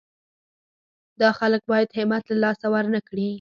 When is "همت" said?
1.99-2.23